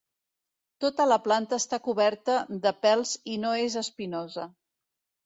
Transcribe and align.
Tota 0.85 1.05
la 1.09 1.17
planta 1.27 1.59
està 1.63 1.79
coberta 1.87 2.37
de 2.63 2.71
pèls 2.87 3.13
i 3.35 3.37
no 3.45 3.53
és 3.67 3.77
espinosa. 3.83 4.49